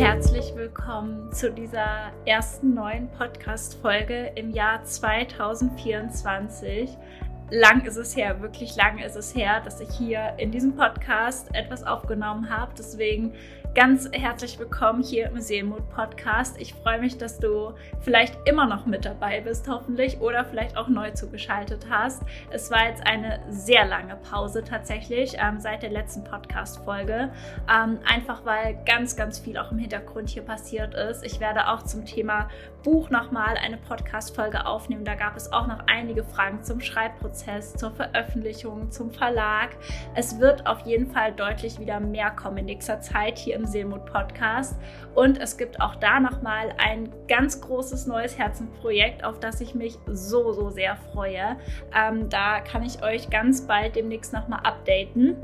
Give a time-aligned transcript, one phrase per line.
[0.00, 6.88] Herzlich willkommen zu dieser ersten neuen Podcast-Folge im Jahr 2024.
[7.50, 11.54] Lang ist es her, wirklich lang ist es her, dass ich hier in diesem Podcast
[11.54, 12.72] etwas aufgenommen habe.
[12.78, 13.34] Deswegen
[13.74, 16.60] ganz herzlich willkommen hier im Seelmut Podcast.
[16.60, 20.88] Ich freue mich, dass du vielleicht immer noch mit dabei bist, hoffentlich, oder vielleicht auch
[20.88, 22.22] neu zugeschaltet hast.
[22.50, 27.30] Es war jetzt eine sehr lange Pause tatsächlich ähm, seit der letzten Podcast-Folge.
[27.72, 31.24] Ähm, einfach weil ganz, ganz viel auch im Hintergrund hier passiert ist.
[31.24, 32.48] Ich werde auch zum Thema
[32.82, 35.04] Buch nochmal eine Podcast-Folge aufnehmen.
[35.04, 39.70] Da gab es auch noch einige Fragen zum Schreibprozess, zur Veröffentlichung, zum Verlag.
[40.14, 44.06] Es wird auf jeden Fall deutlich wieder mehr kommen in nächster Zeit hier im Seelmut
[44.06, 44.76] Podcast.
[45.14, 49.98] Und es gibt auch da nochmal ein ganz großes neues Herzensprojekt, auf das ich mich
[50.06, 51.56] so, so sehr freue.
[51.94, 55.36] Ähm, da kann ich euch ganz bald demnächst nochmal updaten.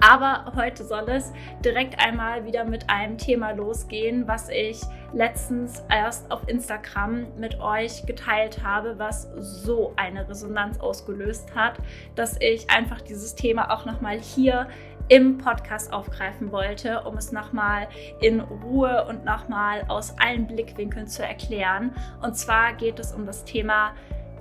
[0.00, 1.32] Aber heute soll es
[1.64, 4.80] direkt einmal wieder mit einem Thema losgehen, was ich
[5.12, 11.78] letztens erst auf Instagram mit euch geteilt habe, was so eine Resonanz ausgelöst hat,
[12.14, 14.68] dass ich einfach dieses Thema auch nochmal hier
[15.08, 17.88] im Podcast aufgreifen wollte, um es nochmal
[18.20, 21.94] in Ruhe und nochmal aus allen Blickwinkeln zu erklären.
[22.22, 23.92] Und zwar geht es um das Thema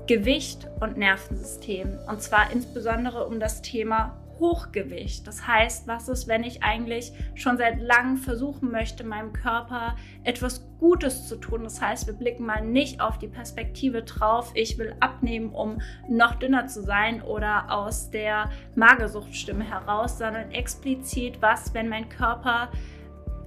[0.07, 1.99] Gewicht und Nervensystem.
[2.07, 5.25] Und zwar insbesondere um das Thema Hochgewicht.
[5.25, 10.67] Das heißt, was ist, wenn ich eigentlich schon seit langem versuchen möchte, meinem Körper etwas
[10.79, 11.63] Gutes zu tun?
[11.63, 16.35] Das heißt, wir blicken mal nicht auf die Perspektive drauf, ich will abnehmen, um noch
[16.35, 22.69] dünner zu sein oder aus der Magersuchtstimme heraus, sondern explizit, was, wenn mein Körper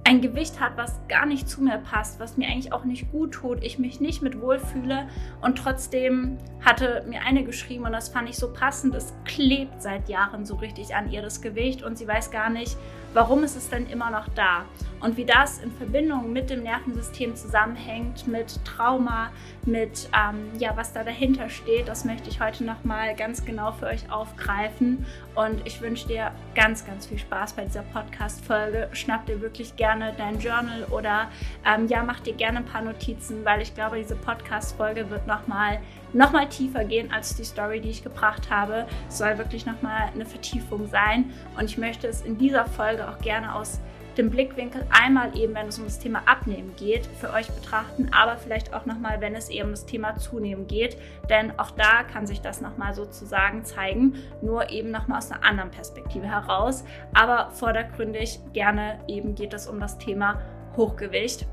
[0.07, 3.33] ein Gewicht hat, was gar nicht zu mir passt, was mir eigentlich auch nicht gut
[3.33, 5.09] tut, ich mich nicht mit wohlfühle
[5.41, 10.07] und trotzdem hatte mir eine geschrieben und das fand ich so passend, es klebt seit
[10.07, 12.77] Jahren so richtig an ihr das Gewicht und sie weiß gar nicht,
[13.13, 14.63] warum ist es denn immer noch da?
[15.01, 19.31] Und wie das in Verbindung mit dem Nervensystem zusammenhängt, mit Trauma,
[19.67, 23.87] mit ähm, ja, was da dahinter steht, das möchte ich heute nochmal ganz genau für
[23.87, 25.05] euch aufgreifen.
[25.35, 28.89] Und ich wünsche dir ganz, ganz viel Spaß bei dieser Podcast-Folge.
[28.93, 31.29] Schnapp dir wirklich gerne dein Journal oder
[31.65, 35.79] ähm, ja, mach dir gerne ein paar Notizen, weil ich glaube, diese Podcast-Folge wird nochmal
[36.13, 38.87] noch mal tiefer gehen als die Story, die ich gebracht habe.
[39.09, 41.31] Es soll wirklich nochmal eine Vertiefung sein.
[41.57, 43.79] Und ich möchte es in dieser Folge auch gerne aus
[44.17, 48.37] dem Blickwinkel einmal eben, wenn es um das Thema Abnehmen geht, für euch betrachten, aber
[48.37, 50.97] vielleicht auch nochmal, wenn es eben um das Thema Zunehmen geht,
[51.29, 55.71] denn auch da kann sich das nochmal sozusagen zeigen, nur eben nochmal aus einer anderen
[55.71, 56.83] Perspektive heraus,
[57.13, 60.41] aber vordergründig gerne eben geht es um das Thema
[60.75, 61.45] Hochgewicht.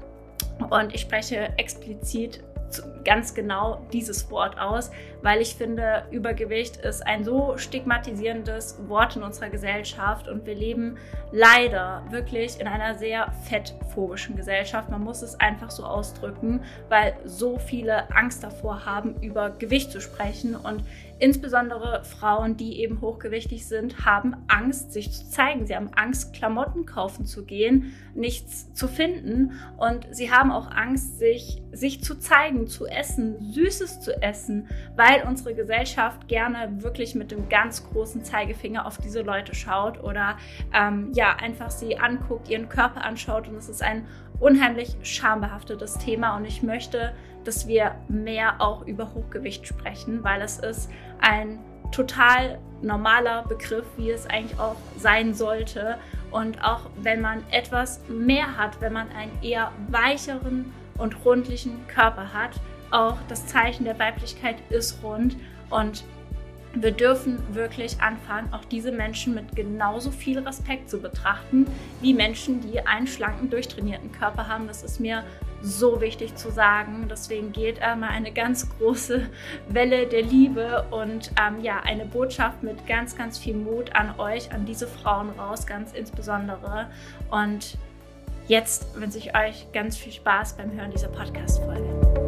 [0.70, 2.42] Und ich spreche explizit
[3.04, 4.90] ganz genau dieses Wort aus,
[5.22, 10.96] weil ich finde, Übergewicht ist ein so stigmatisierendes Wort in unserer Gesellschaft und wir leben
[11.32, 14.90] leider wirklich in einer sehr fettphobischen Gesellschaft.
[14.90, 20.00] Man muss es einfach so ausdrücken, weil so viele Angst davor haben, über Gewicht zu
[20.00, 20.84] sprechen und
[21.24, 25.66] Insbesondere Frauen, die eben hochgewichtig sind, haben Angst, sich zu zeigen.
[25.66, 29.52] Sie haben Angst, Klamotten kaufen zu gehen, nichts zu finden.
[29.78, 35.26] Und sie haben auch Angst, sich, sich zu zeigen, zu essen, Süßes zu essen, weil
[35.26, 40.36] unsere Gesellschaft gerne wirklich mit dem ganz großen Zeigefinger auf diese Leute schaut oder
[40.74, 43.48] ähm, ja, einfach sie anguckt, ihren Körper anschaut.
[43.48, 44.06] Und es ist ein
[44.40, 46.36] unheimlich schambehaftetes Thema.
[46.36, 47.14] Und ich möchte
[47.44, 50.90] dass wir mehr auch über Hochgewicht sprechen, weil es ist
[51.20, 51.58] ein
[51.92, 55.96] total normaler Begriff, wie es eigentlich auch sein sollte.
[56.30, 62.32] Und auch wenn man etwas mehr hat, wenn man einen eher weicheren und rundlichen Körper
[62.32, 62.52] hat,
[62.90, 65.36] auch das Zeichen der Weiblichkeit ist rund.
[65.70, 66.04] Und
[66.74, 71.66] wir dürfen wirklich anfangen, auch diese Menschen mit genauso viel Respekt zu betrachten,
[72.00, 74.66] wie Menschen, die einen schlanken, durchtrainierten Körper haben.
[74.66, 75.22] Das ist mir
[75.64, 77.06] so wichtig zu sagen.
[77.10, 79.26] Deswegen geht einmal eine ganz große
[79.68, 84.52] Welle der Liebe und ähm, ja, eine Botschaft mit ganz, ganz viel Mut an euch,
[84.52, 86.88] an diese Frauen raus, ganz insbesondere.
[87.30, 87.78] Und
[88.46, 92.23] jetzt wünsche ich euch ganz viel Spaß beim Hören dieser Podcast-Folge.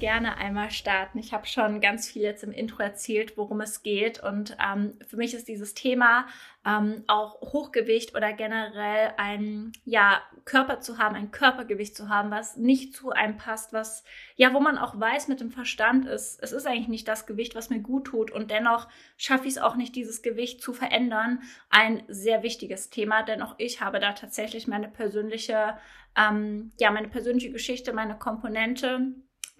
[0.00, 1.18] Gerne einmal starten.
[1.18, 4.20] Ich habe schon ganz viel jetzt im Intro erzählt, worum es geht.
[4.20, 6.26] Und ähm, für mich ist dieses Thema
[6.66, 12.56] ähm, auch Hochgewicht oder generell ein ja, Körper zu haben, ein Körpergewicht zu haben, was
[12.56, 14.04] nicht zu einem passt, was
[14.36, 17.54] ja, wo man auch weiß mit dem Verstand ist, es ist eigentlich nicht das Gewicht,
[17.54, 21.40] was mir gut tut und dennoch schaffe ich es auch nicht, dieses Gewicht zu verändern.
[21.70, 25.76] Ein sehr wichtiges Thema, denn auch ich habe da tatsächlich meine persönliche,
[26.16, 29.14] ähm, ja, meine persönliche Geschichte, meine Komponente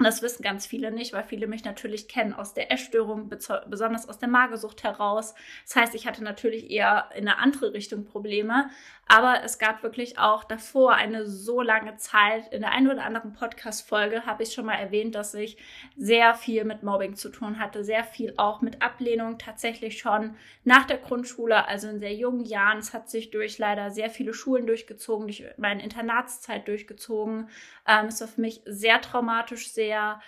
[0.05, 4.19] das wissen ganz viele nicht, weil viele mich natürlich kennen aus der Essstörung, besonders aus
[4.19, 5.35] der Magersucht heraus.
[5.67, 8.70] Das heißt, ich hatte natürlich eher in eine andere Richtung Probleme.
[9.12, 12.47] Aber es gab wirklich auch davor eine so lange Zeit.
[12.53, 15.57] In der einen oder anderen Podcast-Folge habe ich schon mal erwähnt, dass ich
[15.97, 20.87] sehr viel mit Mobbing zu tun hatte, sehr viel auch mit Ablehnung tatsächlich schon nach
[20.87, 22.79] der Grundschule, also in sehr jungen Jahren.
[22.79, 27.49] Es hat sich durch leider sehr viele Schulen durchgezogen, durch meine Internatszeit durchgezogen.
[27.89, 30.21] Ähm, es war für mich sehr traumatisch, sehr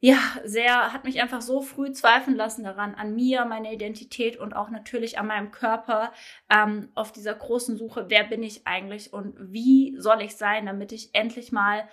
[0.00, 4.54] ja, sehr, hat mich einfach so früh zweifeln lassen daran, an mir, meiner Identität und
[4.54, 6.12] auch natürlich an meinem Körper,
[6.50, 10.92] ähm, auf dieser großen Suche, wer bin ich eigentlich und wie soll ich sein, damit
[10.92, 11.88] ich endlich mal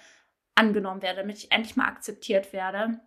[0.56, 3.00] angenommen werde, damit ich endlich mal akzeptiert werde.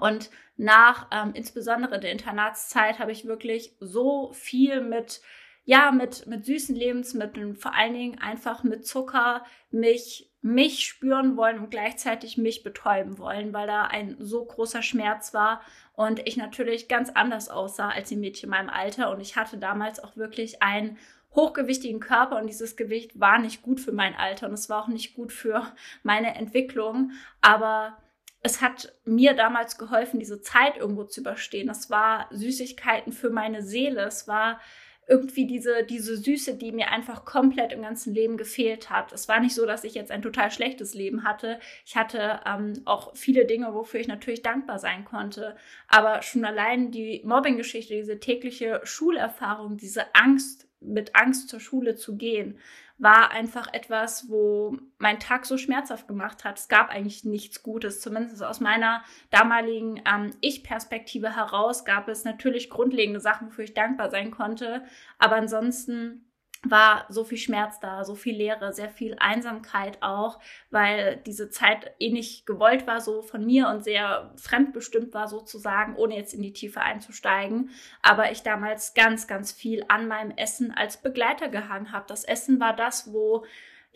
[0.00, 5.20] Und nach ähm, insbesondere der Internatszeit habe ich wirklich so viel mit
[5.68, 11.58] ja, mit, mit süßen Lebensmitteln, vor allen Dingen einfach mit Zucker, mich, mich spüren wollen
[11.58, 15.60] und gleichzeitig mich betäuben wollen, weil da ein so großer Schmerz war
[15.94, 19.58] und ich natürlich ganz anders aussah als die Mädchen in meinem Alter und ich hatte
[19.58, 20.96] damals auch wirklich einen
[21.34, 24.88] hochgewichtigen Körper und dieses Gewicht war nicht gut für mein Alter und es war auch
[24.88, 25.70] nicht gut für
[26.02, 27.12] meine Entwicklung,
[27.42, 27.98] aber
[28.40, 31.68] es hat mir damals geholfen, diese Zeit irgendwo zu überstehen.
[31.68, 34.02] Es war Süßigkeiten für meine Seele.
[34.02, 34.60] Es war
[35.08, 39.12] irgendwie diese, diese Süße, die mir einfach komplett im ganzen Leben gefehlt hat.
[39.12, 41.58] Es war nicht so, dass ich jetzt ein total schlechtes Leben hatte.
[41.86, 45.56] Ich hatte ähm, auch viele Dinge, wofür ich natürlich dankbar sein konnte.
[45.88, 52.16] Aber schon allein die Mobbing-Geschichte, diese tägliche Schulerfahrung, diese Angst, mit Angst zur Schule zu
[52.16, 52.58] gehen,
[52.98, 56.58] war einfach etwas, wo mein Tag so schmerzhaft gemacht hat.
[56.58, 62.70] Es gab eigentlich nichts Gutes, zumindest aus meiner damaligen ähm, Ich-Perspektive heraus gab es natürlich
[62.70, 64.82] grundlegende Sachen, wofür ich dankbar sein konnte.
[65.18, 66.27] Aber ansonsten
[66.64, 70.40] war so viel Schmerz da, so viel Leere, sehr viel Einsamkeit auch,
[70.70, 75.94] weil diese Zeit eh nicht gewollt war, so von mir und sehr fremdbestimmt war sozusagen,
[75.96, 77.70] ohne jetzt in die Tiefe einzusteigen.
[78.02, 82.06] Aber ich damals ganz, ganz viel an meinem Essen als Begleiter gehangen habe.
[82.08, 83.44] Das Essen war das, wo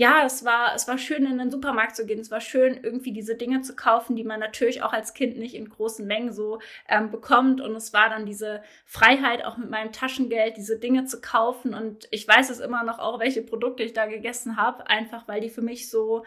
[0.03, 2.19] ja, es war, es war schön, in den Supermarkt zu gehen.
[2.19, 5.55] Es war schön, irgendwie diese Dinge zu kaufen, die man natürlich auch als Kind nicht
[5.55, 6.59] in großen Mengen so
[6.89, 7.61] ähm, bekommt.
[7.61, 11.73] Und es war dann diese Freiheit, auch mit meinem Taschengeld diese Dinge zu kaufen.
[11.73, 15.41] Und ich weiß es immer noch auch, welche Produkte ich da gegessen habe, einfach weil
[15.41, 16.25] die für mich so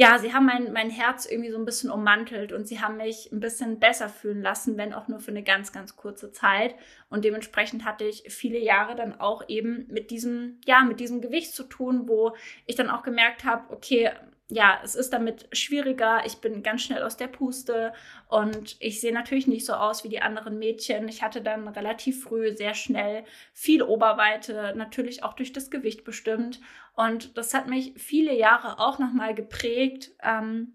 [0.00, 3.30] ja, sie haben mein, mein Herz irgendwie so ein bisschen ummantelt und sie haben mich
[3.32, 6.74] ein bisschen besser fühlen lassen, wenn auch nur für eine ganz, ganz kurze Zeit.
[7.10, 11.54] Und dementsprechend hatte ich viele Jahre dann auch eben mit diesem, ja, mit diesem Gewicht
[11.54, 14.10] zu tun, wo ich dann auch gemerkt habe, okay,
[14.50, 16.22] ja, es ist damit schwieriger.
[16.26, 17.92] Ich bin ganz schnell aus der Puste
[18.28, 21.08] und ich sehe natürlich nicht so aus wie die anderen Mädchen.
[21.08, 26.60] Ich hatte dann relativ früh sehr schnell viel Oberweite, natürlich auch durch das Gewicht bestimmt.
[26.94, 30.74] Und das hat mich viele Jahre auch nochmal geprägt ähm,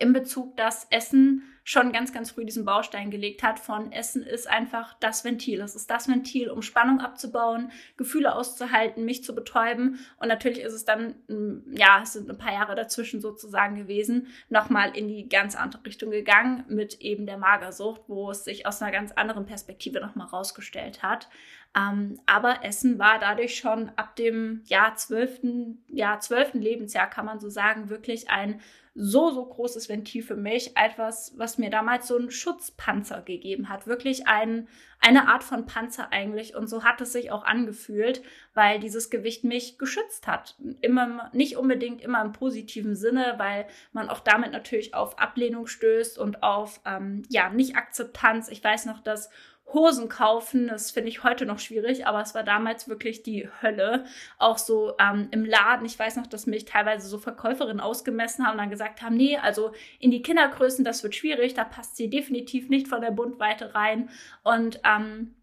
[0.00, 4.48] in Bezug, dass Essen schon ganz, ganz früh diesen Baustein gelegt hat von Essen ist
[4.48, 5.60] einfach das Ventil.
[5.60, 10.00] Es ist das Ventil, um Spannung abzubauen, Gefühle auszuhalten, mich zu betäuben.
[10.18, 14.28] Und natürlich ist es dann, mm, ja, es sind ein paar Jahre dazwischen sozusagen gewesen,
[14.48, 18.82] nochmal in die ganz andere Richtung gegangen mit eben der Magersucht, wo es sich aus
[18.82, 21.28] einer ganz anderen Perspektive nochmal rausgestellt hat.
[21.76, 27.38] Ähm, aber Essen war dadurch schon ab dem Jahr zwölften, Jahr zwölften Lebensjahr, kann man
[27.38, 28.60] so sagen, wirklich ein
[28.94, 30.76] so, so großes Ventil für mich.
[30.76, 33.86] Etwas, was mir damals so einen Schutzpanzer gegeben hat.
[33.86, 34.66] Wirklich ein,
[35.00, 36.56] eine Art von Panzer eigentlich.
[36.56, 38.20] Und so hat es sich auch angefühlt,
[38.52, 40.56] weil dieses Gewicht mich geschützt hat.
[40.80, 46.18] Immer, nicht unbedingt immer im positiven Sinne, weil man auch damit natürlich auf Ablehnung stößt
[46.18, 48.48] und auf, ähm, ja, Nicht-Akzeptanz.
[48.48, 49.30] Ich weiß noch, dass
[49.72, 54.04] Hosen kaufen, das finde ich heute noch schwierig, aber es war damals wirklich die Hölle.
[54.38, 58.52] Auch so ähm, im Laden, ich weiß noch, dass mich teilweise so Verkäuferinnen ausgemessen haben
[58.52, 62.10] und dann gesagt haben, nee, also in die Kindergrößen, das wird schwierig, da passt sie
[62.10, 64.10] definitiv nicht von der Bundweite rein.
[64.42, 65.34] Und ähm,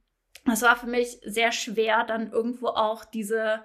[0.45, 3.61] das war für mich sehr schwer, dann irgendwo auch diese,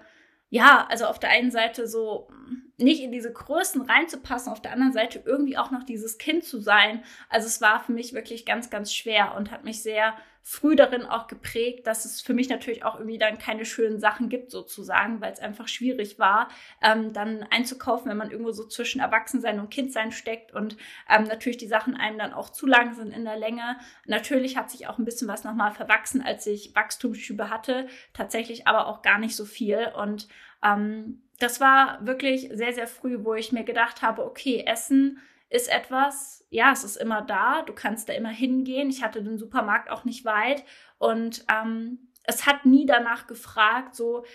[0.49, 2.29] ja, also auf der einen Seite so
[2.77, 6.59] nicht in diese Größen reinzupassen, auf der anderen Seite irgendwie auch noch dieses Kind zu
[6.59, 7.03] sein.
[7.29, 10.15] Also es war für mich wirklich ganz, ganz schwer und hat mich sehr
[10.45, 14.27] früh darin auch geprägt, dass es für mich natürlich auch irgendwie dann keine schönen Sachen
[14.27, 16.49] gibt, sozusagen, weil es einfach schwierig war,
[16.81, 20.75] ähm, dann einzukaufen, wenn man irgendwo so zwischen Erwachsensein und Kindsein steckt und
[21.09, 23.77] ähm, natürlich die Sachen einem dann auch zu lang sind in der Länge.
[24.05, 28.87] Natürlich hat sich auch ein bisschen was nochmal verwachsen, als ich Wachstumsschübe hatte, tatsächlich aber
[28.87, 30.27] auch gar nicht so viel und
[30.61, 35.19] ähm, das war wirklich sehr, sehr früh, wo ich mir gedacht habe, okay, Essen
[35.49, 38.89] ist etwas, ja, es ist immer da, du kannst da immer hingehen.
[38.89, 40.63] Ich hatte den Supermarkt auch nicht weit
[40.97, 44.25] und ähm, es hat nie danach gefragt, so,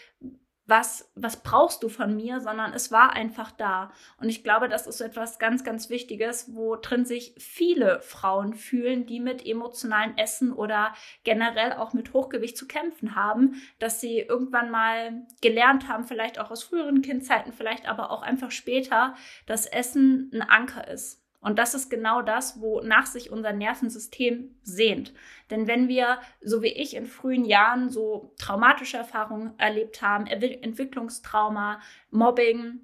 [0.68, 3.90] was, was brauchst du von mir, sondern es war einfach da.
[4.20, 9.06] Und ich glaube, das ist etwas ganz, ganz Wichtiges, wo drin sich viele Frauen fühlen,
[9.06, 10.94] die mit emotionalen Essen oder
[11.25, 16.50] generell auch mit Hochgewicht zu kämpfen haben, dass sie irgendwann mal gelernt haben, vielleicht auch
[16.50, 19.14] aus früheren Kindzeiten, vielleicht aber auch einfach später,
[19.46, 21.27] dass Essen ein Anker ist.
[21.49, 25.14] Und das ist genau das, wonach sich unser Nervensystem sehnt.
[25.49, 31.81] Denn wenn wir, so wie ich in frühen Jahren, so traumatische Erfahrungen erlebt haben, Entwicklungstrauma,
[32.11, 32.81] Mobbing,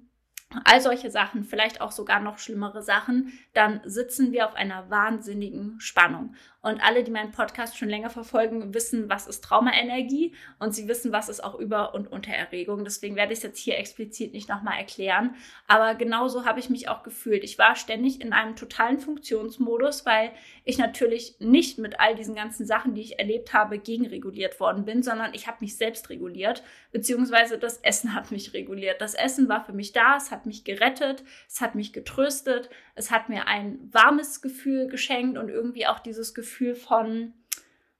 [0.63, 5.79] all solche Sachen, vielleicht auch sogar noch schlimmere Sachen, dann sitzen wir auf einer wahnsinnigen
[5.79, 6.33] Spannung.
[6.65, 11.11] Und alle, die meinen Podcast schon länger verfolgen, wissen, was ist Traumaenergie und sie wissen,
[11.11, 12.83] was ist auch Über- und Untererregung.
[12.83, 15.35] Deswegen werde ich es jetzt hier explizit nicht nochmal erklären.
[15.67, 17.43] Aber genauso habe ich mich auch gefühlt.
[17.43, 20.31] Ich war ständig in einem totalen Funktionsmodus, weil
[20.63, 25.03] ich natürlich nicht mit all diesen ganzen Sachen, die ich erlebt habe, gegenreguliert worden bin,
[25.03, 29.01] sondern ich habe mich selbst reguliert, beziehungsweise das Essen hat mich reguliert.
[29.01, 33.11] Das Essen war für mich da, es hat mich gerettet, es hat mich getröstet, es
[33.11, 37.33] hat mir ein warmes Gefühl geschenkt und irgendwie auch dieses Gefühl von,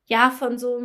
[0.08, 0.82] ja, von so,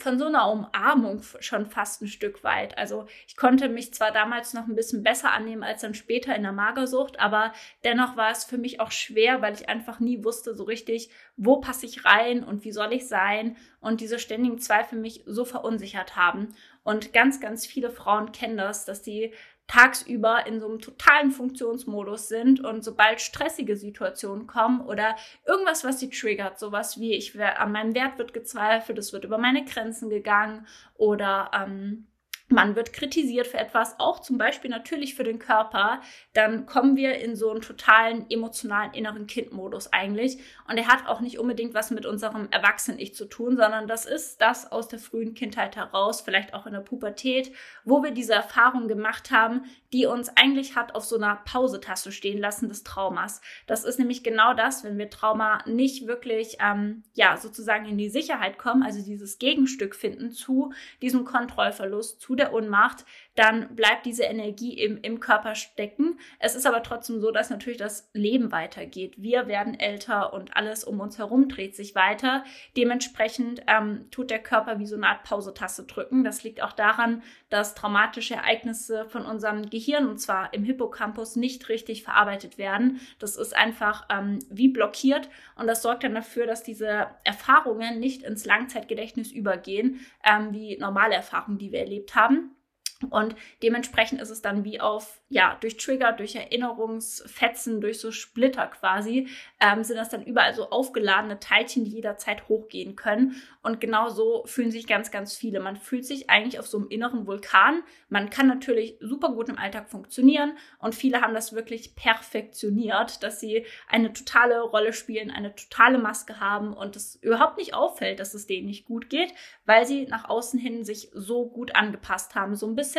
[0.00, 2.76] von so einer Umarmung schon fast ein Stück weit.
[2.76, 6.42] Also ich konnte mich zwar damals noch ein bisschen besser annehmen als dann später in
[6.42, 7.52] der Magersucht, aber
[7.84, 11.60] dennoch war es für mich auch schwer, weil ich einfach nie wusste so richtig, wo
[11.60, 16.16] passe ich rein und wie soll ich sein und diese ständigen Zweifel mich so verunsichert
[16.16, 16.48] haben.
[16.82, 19.32] Und ganz, ganz viele Frauen kennen das, dass sie
[19.66, 25.16] tagsüber in so einem totalen Funktionsmodus sind und sobald stressige Situationen kommen oder
[25.46, 29.38] irgendwas, was sie triggert, sowas wie ich an meinem Wert wird gezweifelt, es wird über
[29.38, 30.66] meine Grenzen gegangen
[30.96, 32.06] oder ähm,
[32.54, 36.00] man wird kritisiert für etwas, auch zum Beispiel natürlich für den Körper,
[36.32, 40.38] dann kommen wir in so einen totalen emotionalen inneren Kindmodus eigentlich.
[40.68, 44.40] Und er hat auch nicht unbedingt was mit unserem Erwachsenen-Ich zu tun, sondern das ist
[44.40, 47.52] das aus der frühen Kindheit heraus, vielleicht auch in der Pubertät,
[47.84, 52.38] wo wir diese Erfahrung gemacht haben, die uns eigentlich hat auf so einer Pausetaste stehen
[52.38, 53.40] lassen des Traumas.
[53.66, 58.08] Das ist nämlich genau das, wenn wir Trauma nicht wirklich, ähm, ja, sozusagen in die
[58.08, 64.24] Sicherheit kommen, also dieses Gegenstück finden zu diesem Kontrollverlust, zu der Ohnmacht, dann bleibt diese
[64.24, 66.18] Energie im, im Körper stecken.
[66.38, 69.14] Es ist aber trotzdem so, dass natürlich das Leben weitergeht.
[69.16, 72.44] Wir werden älter und alles um uns herum dreht sich weiter.
[72.76, 76.22] Dementsprechend ähm, tut der Körper wie so eine Art Pausetaste drücken.
[76.22, 81.68] Das liegt auch daran, dass traumatische Ereignisse von unserem Gehirn, und zwar im Hippocampus, nicht
[81.68, 83.00] richtig verarbeitet werden.
[83.18, 88.22] Das ist einfach ähm, wie blockiert und das sorgt dann dafür, dass diese Erfahrungen nicht
[88.22, 92.56] ins Langzeitgedächtnis übergehen, ähm, wie normale Erfahrungen, die wir erlebt haben haben.
[93.06, 98.66] Und dementsprechend ist es dann wie auf, ja, durch Trigger, durch Erinnerungsfetzen, durch so Splitter
[98.68, 99.28] quasi,
[99.60, 103.42] ähm, sind das dann überall so aufgeladene Teilchen, die jederzeit hochgehen können.
[103.62, 105.60] Und genau so fühlen sich ganz, ganz viele.
[105.60, 107.82] Man fühlt sich eigentlich auf so einem inneren Vulkan.
[108.08, 113.40] Man kann natürlich super gut im Alltag funktionieren und viele haben das wirklich perfektioniert, dass
[113.40, 118.34] sie eine totale Rolle spielen, eine totale Maske haben und es überhaupt nicht auffällt, dass
[118.34, 119.32] es denen nicht gut geht,
[119.64, 122.54] weil sie nach außen hin sich so gut angepasst haben.
[122.54, 122.93] So ein bisschen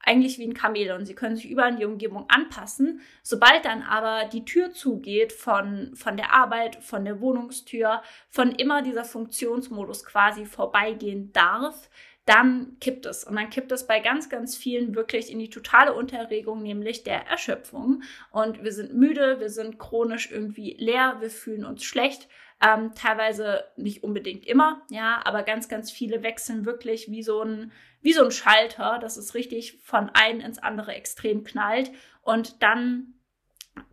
[0.00, 1.04] eigentlich wie ein Chamäleon.
[1.04, 3.00] Sie können sich überall in die Umgebung anpassen.
[3.22, 8.82] Sobald dann aber die Tür zugeht von, von der Arbeit, von der Wohnungstür, von immer
[8.82, 11.90] dieser Funktionsmodus quasi vorbeigehen darf,
[12.24, 13.24] dann kippt es.
[13.24, 17.26] Und dann kippt es bei ganz, ganz vielen wirklich in die totale Unterregung, nämlich der
[17.26, 18.02] Erschöpfung.
[18.30, 22.28] Und wir sind müde, wir sind chronisch irgendwie leer, wir fühlen uns schlecht.
[22.60, 27.70] Ähm, teilweise nicht unbedingt immer, ja, aber ganz, ganz viele wechseln wirklich wie so ein,
[28.02, 31.92] wie so ein Schalter, dass es richtig von einem ins andere Extrem knallt.
[32.22, 33.14] Und dann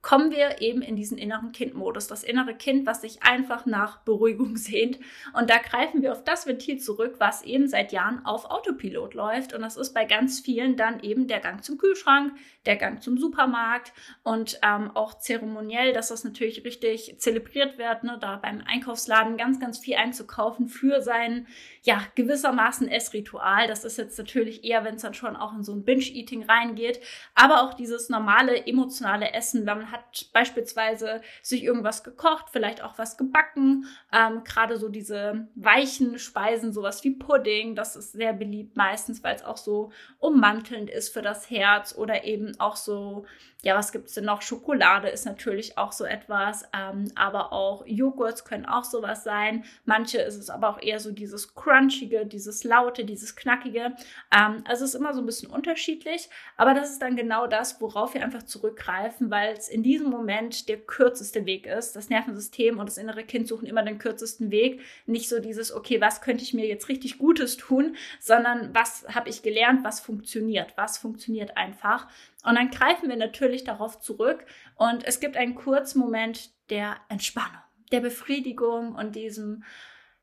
[0.02, 2.08] kommen wir eben in diesen inneren Kindmodus.
[2.08, 5.00] Das innere Kind, was sich einfach nach Beruhigung sehnt.
[5.34, 9.54] Und da greifen wir auf das Ventil zurück, was eben seit Jahren auf Autopilot läuft.
[9.54, 12.34] Und das ist bei ganz vielen dann eben der Gang zum Kühlschrank,
[12.66, 18.18] der Gang zum Supermarkt und ähm, auch zeremoniell, dass das natürlich richtig zelebriert wird, ne,
[18.20, 21.48] da beim Einkaufsladen ganz, ganz viel einzukaufen für sein,
[21.84, 23.68] ja, gewissermaßen Essritual.
[23.68, 27.00] Das ist jetzt natürlich eher, wenn es dann schon auch in so ein Binge-Eating reingeht,
[27.36, 32.98] aber auch dieses normale emotionale Essen, wenn man hat beispielsweise sich irgendwas gekocht, vielleicht auch
[32.98, 38.76] was gebacken, ähm, gerade so diese weichen Speisen, sowas wie Pudding, das ist sehr beliebt
[38.78, 43.26] meistens, weil es auch so ummantelnd ist für das Herz oder eben auch so,
[43.66, 44.44] ja, was gibt es denn noch?
[44.44, 49.66] Schokolade ist natürlich auch so etwas, ähm, aber auch Joghurts können auch sowas sein.
[49.86, 53.96] Manche ist es aber auch eher so dieses Crunchige, dieses Laute, dieses Knackige.
[54.32, 57.82] Ähm, also es ist immer so ein bisschen unterschiedlich, aber das ist dann genau das,
[57.82, 61.96] worauf wir einfach zurückgreifen, weil es in diesem Moment der kürzeste Weg ist.
[61.96, 64.82] Das Nervensystem und das innere Kind suchen immer den kürzesten Weg.
[65.06, 69.30] Nicht so dieses, okay, was könnte ich mir jetzt richtig Gutes tun, sondern was habe
[69.30, 72.08] ich gelernt, was funktioniert, was funktioniert einfach.
[72.44, 74.46] Und dann greifen wir natürlich darauf zurück
[74.76, 79.64] und es gibt einen kurzen Moment der Entspannung, der Befriedigung und diesem,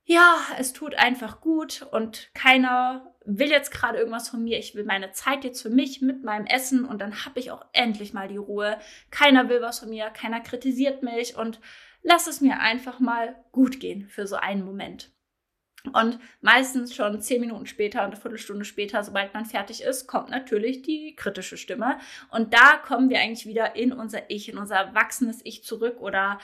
[0.05, 4.59] ja, es tut einfach gut und keiner will jetzt gerade irgendwas von mir.
[4.59, 7.65] Ich will meine Zeit jetzt für mich mit meinem Essen und dann habe ich auch
[7.73, 8.79] endlich mal die Ruhe.
[9.11, 11.61] Keiner will was von mir, keiner kritisiert mich und
[12.03, 15.11] lass es mir einfach mal gut gehen für so einen Moment.
[15.93, 20.31] Und meistens schon zehn Minuten später und eine Viertelstunde später, sobald man fertig ist, kommt
[20.31, 21.99] natürlich die kritische Stimme.
[22.31, 26.39] Und da kommen wir eigentlich wieder in unser Ich, in unser erwachsenes Ich zurück oder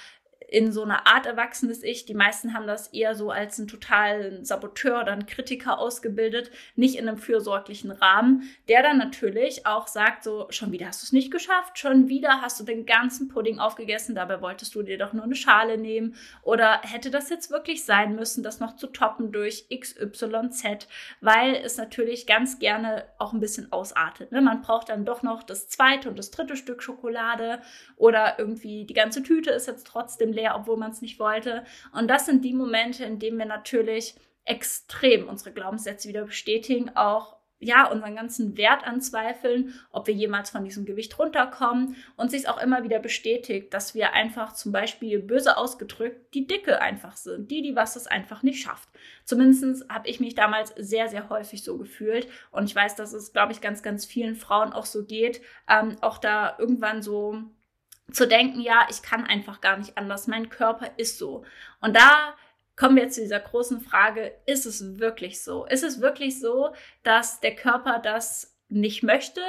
[0.48, 2.06] in so eine Art erwachsenes Ich.
[2.06, 6.96] Die meisten haben das eher so als einen totalen Saboteur oder einen Kritiker ausgebildet, nicht
[6.96, 11.12] in einem fürsorglichen Rahmen, der dann natürlich auch sagt, so, schon wieder hast du es
[11.12, 15.12] nicht geschafft, schon wieder hast du den ganzen Pudding aufgegessen, dabei wolltest du dir doch
[15.12, 19.32] nur eine Schale nehmen oder hätte das jetzt wirklich sein müssen, das noch zu toppen
[19.32, 20.88] durch XYZ,
[21.20, 24.32] weil es natürlich ganz gerne auch ein bisschen ausartet.
[24.32, 24.40] Ne?
[24.40, 27.60] Man braucht dann doch noch das zweite und das dritte Stück Schokolade
[27.96, 31.64] oder irgendwie die ganze Tüte ist jetzt trotzdem leer, obwohl man es nicht wollte.
[31.92, 34.14] Und das sind die Momente, in denen wir natürlich
[34.44, 40.64] extrem unsere Glaubenssätze wieder bestätigen, auch ja, unseren ganzen Wert anzweifeln, ob wir jemals von
[40.64, 45.56] diesem Gewicht runterkommen und sich auch immer wieder bestätigt, dass wir einfach zum Beispiel böse
[45.56, 48.88] ausgedrückt die Dicke einfach sind, die, die was es einfach nicht schafft.
[49.24, 53.32] Zumindest habe ich mich damals sehr, sehr häufig so gefühlt und ich weiß, dass es,
[53.32, 57.42] glaube ich, ganz, ganz vielen Frauen auch so geht, ähm, auch da irgendwann so
[58.12, 61.44] zu denken, ja, ich kann einfach gar nicht anders, mein Körper ist so.
[61.80, 62.34] Und da
[62.76, 65.66] kommen wir zu dieser großen Frage, ist es wirklich so?
[65.66, 66.72] Ist es wirklich so,
[67.02, 69.40] dass der Körper das nicht möchte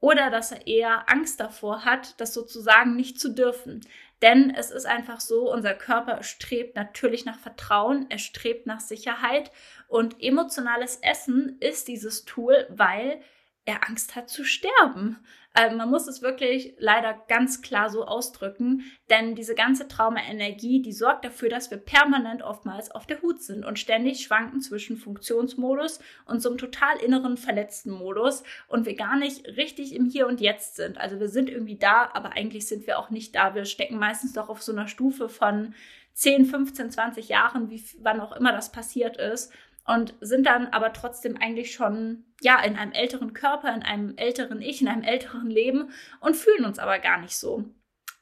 [0.00, 3.80] oder dass er eher Angst davor hat, das sozusagen nicht zu dürfen?
[4.22, 9.50] Denn es ist einfach so, unser Körper strebt natürlich nach Vertrauen, er strebt nach Sicherheit
[9.88, 13.20] und emotionales Essen ist dieses Tool, weil
[13.64, 15.18] er Angst hat zu sterben.
[15.56, 20.92] Ähm, man muss es wirklich leider ganz klar so ausdrücken, denn diese ganze Traumaenergie, die
[20.92, 26.00] sorgt dafür, dass wir permanent oftmals auf der Hut sind und ständig schwanken zwischen Funktionsmodus
[26.26, 30.40] und so einem total inneren verletzten Modus und wir gar nicht richtig im Hier und
[30.40, 30.98] Jetzt sind.
[30.98, 33.54] Also wir sind irgendwie da, aber eigentlich sind wir auch nicht da.
[33.54, 35.74] Wir stecken meistens doch auf so einer Stufe von
[36.14, 39.52] 10, 15, 20 Jahren, wie wann auch immer das passiert ist
[39.86, 44.60] und sind dann aber trotzdem eigentlich schon ja in einem älteren Körper, in einem älteren
[44.60, 47.64] Ich, in einem älteren Leben und fühlen uns aber gar nicht so.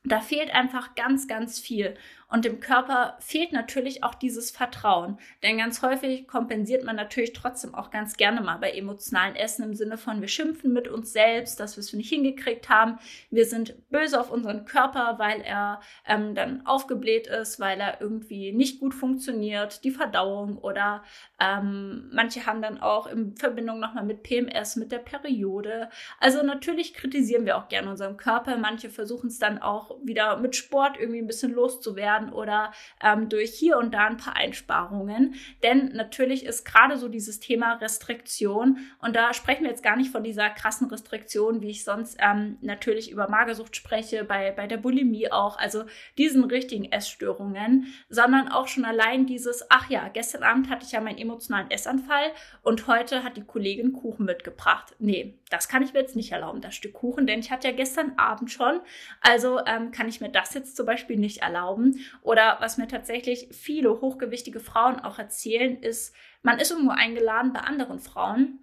[0.04, 1.96] Da fehlt einfach ganz, ganz viel.
[2.32, 5.18] Und dem Körper fehlt natürlich auch dieses Vertrauen.
[5.42, 9.74] Denn ganz häufig kompensiert man natürlich trotzdem auch ganz gerne mal bei emotionalen Essen im
[9.74, 12.98] Sinne von, wir schimpfen mit uns selbst, dass wir es nicht hingekriegt haben.
[13.30, 18.52] Wir sind böse auf unseren Körper, weil er ähm, dann aufgebläht ist, weil er irgendwie
[18.52, 21.04] nicht gut funktioniert, die Verdauung oder
[21.38, 25.90] ähm, manche haben dann auch in Verbindung nochmal mit PMS, mit der Periode.
[26.18, 28.56] Also natürlich kritisieren wir auch gerne unseren Körper.
[28.56, 33.28] Manche versuchen es dann auch wieder mit Sport irgendwie ein bisschen loszuwerden werden oder ähm,
[33.28, 35.34] durch hier und da ein paar Einsparungen.
[35.62, 40.10] Denn natürlich ist gerade so dieses Thema Restriktion und da sprechen wir jetzt gar nicht
[40.10, 44.76] von dieser krassen Restriktion, wie ich sonst ähm, natürlich über Magersucht spreche, bei, bei der
[44.76, 45.84] Bulimie auch, also
[46.18, 51.00] diesen richtigen Essstörungen, sondern auch schon allein dieses, ach ja, gestern Abend hatte ich ja
[51.00, 52.30] meinen emotionalen Essanfall
[52.62, 54.94] und heute hat die Kollegin Kuchen mitgebracht.
[54.98, 57.74] Nee, das kann ich mir jetzt nicht erlauben, das Stück Kuchen, denn ich hatte ja
[57.74, 58.80] gestern Abend schon,
[59.20, 62.00] also ähm, kann ich mir das jetzt zum Beispiel nicht erlauben.
[62.20, 67.60] Oder was mir tatsächlich viele hochgewichtige Frauen auch erzählen, ist, man ist irgendwo eingeladen bei
[67.60, 68.58] anderen Frauen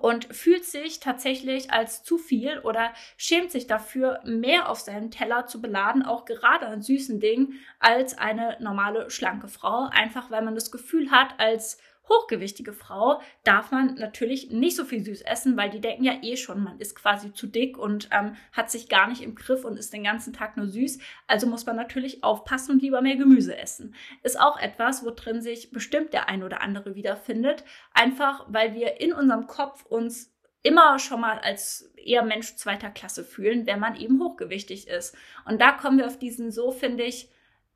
[0.00, 5.46] und fühlt sich tatsächlich als zu viel oder schämt sich dafür, mehr auf seinem Teller
[5.46, 9.88] zu beladen, auch gerade an süßen Dingen, als eine normale schlanke Frau.
[9.90, 11.78] Einfach weil man das Gefühl hat, als
[12.12, 16.36] hochgewichtige Frau darf man natürlich nicht so viel süß essen, weil die denken ja eh
[16.36, 19.78] schon, man ist quasi zu dick und ähm, hat sich gar nicht im Griff und
[19.78, 20.98] ist den ganzen Tag nur süß.
[21.26, 23.94] Also muss man natürlich aufpassen und lieber mehr Gemüse essen.
[24.22, 27.64] Ist auch etwas, wo drin sich bestimmt der ein oder andere wiederfindet.
[27.94, 33.24] Einfach weil wir in unserem Kopf uns immer schon mal als eher Mensch zweiter Klasse
[33.24, 35.16] fühlen, wenn man eben hochgewichtig ist.
[35.44, 37.28] Und da kommen wir auf diesen so, finde ich,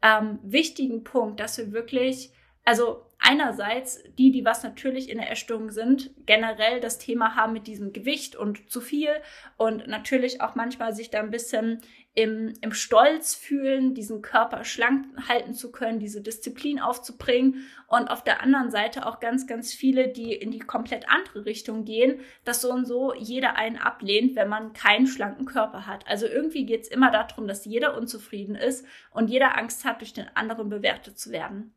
[0.03, 2.33] ähm, wichtigen Punkt, dass wir wirklich,
[2.67, 7.69] also einerseits die, die was natürlich in der Essstörung sind, generell das Thema haben mit
[7.69, 9.11] diesem Gewicht und zu viel
[9.57, 11.81] und natürlich auch manchmal sich da ein bisschen
[12.15, 18.25] im, im Stolz fühlen, diesen Körper schlank halten zu können, diese Disziplin aufzubringen und auf
[18.25, 22.63] der anderen Seite auch ganz, ganz viele, die in die komplett andere Richtung gehen, dass
[22.63, 26.05] so und so jeder einen ablehnt, wenn man keinen schlanken Körper hat.
[26.09, 30.15] Also irgendwie geht es immer darum, dass jeder unzufrieden ist und jeder Angst hat, durch
[30.15, 31.73] den anderen bewertet zu werden.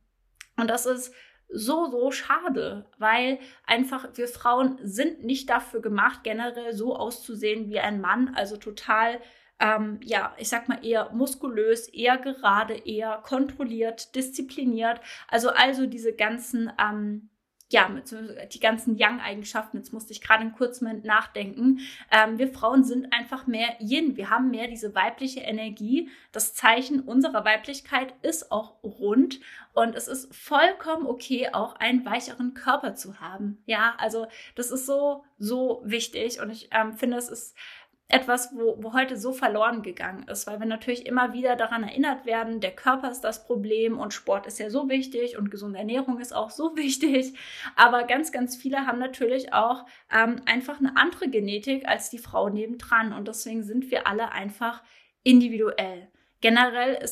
[0.62, 1.14] Und das ist
[1.50, 7.80] so, so schade, weil einfach wir Frauen sind nicht dafür gemacht, generell so auszusehen wie
[7.80, 9.20] ein Mann, also total,
[9.60, 16.14] ähm, ja, ich sag mal eher muskulös, eher gerade, eher kontrolliert, diszipliniert, also also diese
[16.14, 17.30] ganzen, ähm,
[17.72, 17.88] ja,
[18.52, 21.82] die ganzen Young-Eigenschaften, jetzt musste ich gerade einen kurzen Moment nachdenken.
[22.10, 24.18] Ähm, wir Frauen sind einfach mehr Yin.
[24.18, 26.10] Wir haben mehr diese weibliche Energie.
[26.32, 29.40] Das Zeichen unserer Weiblichkeit ist auch rund.
[29.80, 33.64] Und es ist vollkommen okay, auch einen weicheren Körper zu haben.
[33.66, 36.42] Ja, also das ist so, so wichtig.
[36.42, 37.56] Und ich ähm, finde, es ist
[38.10, 42.26] etwas, wo, wo heute so verloren gegangen ist, weil wir natürlich immer wieder daran erinnert
[42.26, 46.20] werden, der Körper ist das Problem und Sport ist ja so wichtig und gesunde Ernährung
[46.20, 47.36] ist auch so wichtig.
[47.78, 52.50] Aber ganz, ganz viele haben natürlich auch ähm, einfach eine andere Genetik als die Frau
[52.50, 54.84] nebendran und deswegen sind wir alle einfach
[55.24, 56.10] individuell.
[56.42, 57.04] Generell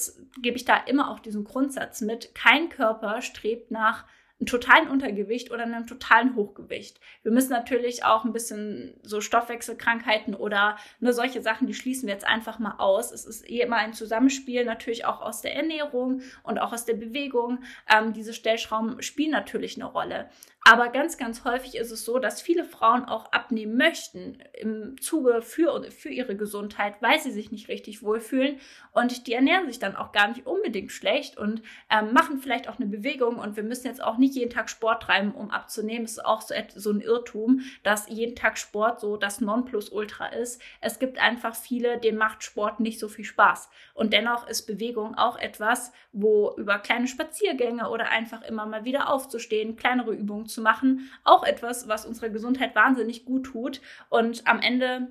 [0.42, 4.06] gebe ich da immer auch diesen Grundsatz mit, kein Körper strebt nach
[4.40, 7.00] einem totalen Untergewicht oder einem totalen Hochgewicht.
[7.24, 12.14] Wir müssen natürlich auch ein bisschen so Stoffwechselkrankheiten oder nur solche Sachen, die schließen wir
[12.14, 13.12] jetzt einfach mal aus.
[13.12, 16.94] Es ist eh immer ein Zusammenspiel, natürlich auch aus der Ernährung und auch aus der
[16.94, 17.64] Bewegung.
[17.92, 20.30] Ähm, diese Stellschrauben spielen natürlich eine Rolle.
[20.70, 25.42] Aber ganz, ganz häufig ist es so, dass viele Frauen auch abnehmen möchten im Zuge
[25.42, 28.60] für, für ihre Gesundheit, weil sie sich nicht richtig wohlfühlen.
[28.92, 32.80] Und die ernähren sich dann auch gar nicht unbedingt schlecht und ähm, machen vielleicht auch
[32.80, 33.38] eine Bewegung.
[33.38, 36.04] Und wir müssen jetzt auch nicht jeden Tag Sport treiben, um abzunehmen.
[36.04, 40.62] Es ist auch so, so ein Irrtum, dass jeden Tag Sport so das Nonplusultra ist.
[40.82, 43.70] Es gibt einfach viele, denen macht Sport nicht so viel Spaß.
[43.94, 49.10] Und dennoch ist Bewegung auch etwas, wo über kleine Spaziergänge oder einfach immer mal wieder
[49.10, 54.48] aufzustehen, kleinere Übungen zu zu machen, auch etwas, was unserer Gesundheit wahnsinnig gut tut und
[54.48, 55.08] am Ende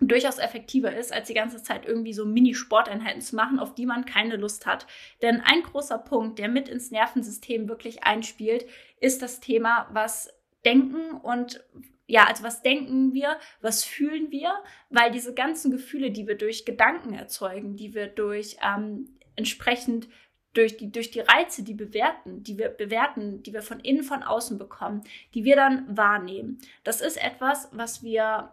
[0.00, 4.04] durchaus effektiver ist, als die ganze Zeit irgendwie so Mini-Sporteinheiten zu machen, auf die man
[4.04, 4.86] keine Lust hat.
[5.20, 8.66] Denn ein großer Punkt, der mit ins Nervensystem wirklich einspielt,
[9.00, 10.32] ist das Thema, was
[10.64, 11.64] denken und
[12.06, 14.52] ja, also was denken wir, was fühlen wir,
[14.90, 20.08] weil diese ganzen Gefühle, die wir durch Gedanken erzeugen, die wir durch ähm, entsprechend
[20.54, 24.22] durch die, durch die Reize, die bewerten, die wir bewerten, die wir von innen, von
[24.22, 25.02] außen bekommen,
[25.34, 26.58] die wir dann wahrnehmen.
[26.84, 28.52] Das ist etwas, was wir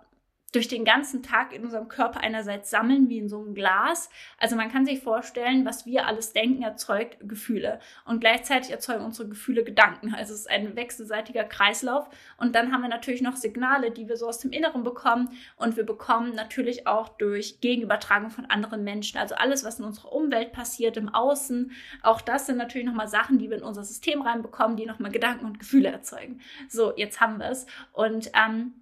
[0.51, 4.09] durch den ganzen Tag in unserem Körper einerseits sammeln, wie in so einem Glas.
[4.37, 7.79] Also man kann sich vorstellen, was wir alles denken, erzeugt Gefühle.
[8.05, 10.13] Und gleichzeitig erzeugen unsere Gefühle Gedanken.
[10.13, 12.09] Also es ist ein wechselseitiger Kreislauf.
[12.37, 15.29] Und dann haben wir natürlich noch Signale, die wir so aus dem Inneren bekommen.
[15.55, 19.17] Und wir bekommen natürlich auch durch Gegenübertragung von anderen Menschen.
[19.17, 21.71] Also alles, was in unserer Umwelt passiert, im Außen.
[22.03, 25.45] Auch das sind natürlich nochmal Sachen, die wir in unser System reinbekommen, die nochmal Gedanken
[25.45, 26.41] und Gefühle erzeugen.
[26.67, 27.65] So, jetzt haben wir es.
[27.93, 28.73] Und ähm,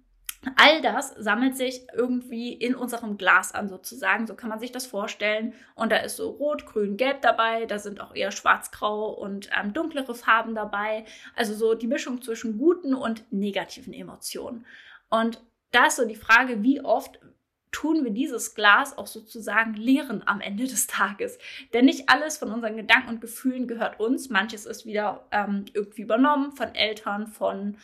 [0.56, 4.26] All das sammelt sich irgendwie in unserem Glas an, sozusagen.
[4.26, 5.52] So kann man sich das vorstellen.
[5.74, 7.66] Und da ist so rot, grün, gelb dabei.
[7.66, 11.04] Da sind auch eher schwarz-grau und ähm, dunklere Farben dabei.
[11.36, 14.64] Also so die Mischung zwischen guten und negativen Emotionen.
[15.10, 17.20] Und da ist so die Frage, wie oft
[17.70, 21.38] tun wir dieses Glas auch sozusagen leeren am Ende des Tages.
[21.74, 24.30] Denn nicht alles von unseren Gedanken und Gefühlen gehört uns.
[24.30, 27.76] Manches ist wieder ähm, irgendwie übernommen von Eltern, von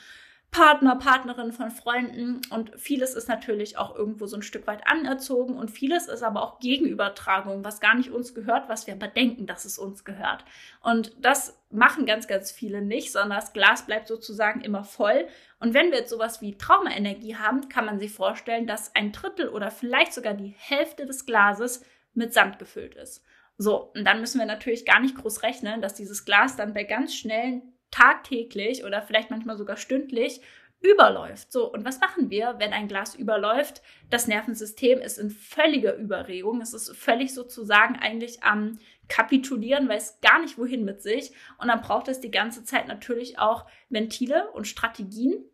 [0.57, 5.55] Partner, Partnerin, von Freunden und vieles ist natürlich auch irgendwo so ein Stück weit anerzogen
[5.55, 9.45] und vieles ist aber auch Gegenübertragung, was gar nicht uns gehört, was wir aber denken,
[9.45, 10.47] dass es uns gehört.
[10.81, 15.29] Und das machen ganz, ganz viele nicht, sondern das Glas bleibt sozusagen immer voll.
[15.61, 19.51] Und wenn wir jetzt sowas wie Traumaenergie haben, kann man sich vorstellen, dass ein Drittel
[19.51, 23.23] oder vielleicht sogar die Hälfte des Glases mit Sand gefüllt ist.
[23.59, 26.85] So, und dann müssen wir natürlich gar nicht groß rechnen, dass dieses Glas dann bei
[26.85, 30.41] ganz schnellen tagtäglich oder vielleicht manchmal sogar stündlich
[30.81, 31.51] überläuft.
[31.51, 33.83] So, und was machen wir, wenn ein Glas überläuft?
[34.11, 36.61] Das Nervensystem ist in völliger Überregung.
[36.61, 41.33] Es ist völlig sozusagen eigentlich am Kapitulieren, weiß gar nicht wohin mit sich.
[41.59, 45.45] Und dann braucht es die ganze Zeit natürlich auch Ventile und Strategien,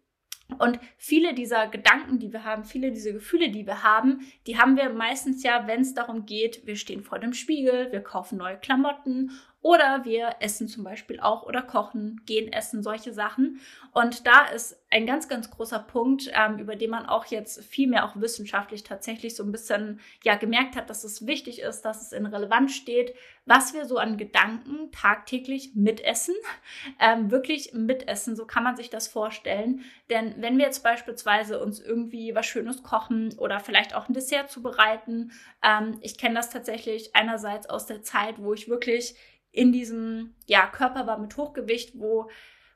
[0.59, 4.77] und viele dieser Gedanken, die wir haben, viele dieser Gefühle, die wir haben, die haben
[4.77, 8.59] wir meistens ja, wenn es darum geht, wir stehen vor dem Spiegel, wir kaufen neue
[8.59, 9.31] Klamotten
[9.63, 13.61] oder wir essen zum Beispiel auch oder kochen, gehen essen, solche Sachen.
[13.93, 17.89] Und da ist ein ganz, ganz großer Punkt, ähm, über den man auch jetzt viel
[17.89, 22.03] mehr auch wissenschaftlich tatsächlich so ein bisschen ja gemerkt hat, dass es wichtig ist, dass
[22.03, 23.15] es in Relevanz steht,
[23.47, 26.35] was wir so an Gedanken tagtäglich mitessen,
[27.01, 28.35] ähm, wirklich mitessen.
[28.35, 29.85] So kann man sich das vorstellen.
[30.11, 34.51] Denn wenn wir jetzt beispielsweise uns irgendwie was Schönes kochen oder vielleicht auch ein Dessert
[34.51, 35.31] zubereiten,
[35.63, 39.15] ähm, ich kenne das tatsächlich einerseits aus der Zeit, wo ich wirklich
[39.53, 42.29] in diesem ja, Körper war mit Hochgewicht, wo,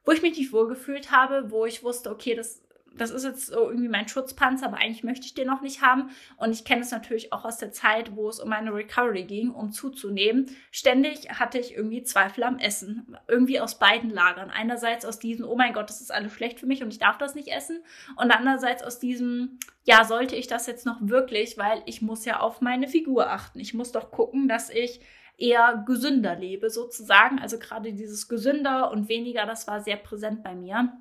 [0.05, 2.63] wo ich mich nicht wohlgefühlt habe, wo ich wusste, okay, das,
[2.97, 6.11] das ist jetzt so irgendwie mein Schutzpanzer, aber eigentlich möchte ich den noch nicht haben.
[6.37, 9.51] Und ich kenne es natürlich auch aus der Zeit, wo es um meine Recovery ging,
[9.51, 10.51] um zuzunehmen.
[10.71, 13.17] Ständig hatte ich irgendwie Zweifel am Essen.
[13.27, 14.51] Irgendwie aus beiden Lagern.
[14.51, 17.17] Einerseits aus diesem, oh mein Gott, das ist alles schlecht für mich und ich darf
[17.17, 17.83] das nicht essen.
[18.17, 22.41] Und andererseits aus diesem, ja, sollte ich das jetzt noch wirklich, weil ich muss ja
[22.41, 23.61] auf meine Figur achten.
[23.61, 25.01] Ich muss doch gucken, dass ich
[25.37, 27.39] eher gesünder lebe sozusagen.
[27.39, 30.93] Also gerade dieses gesünder und weniger, das war sehr präsent bei mir.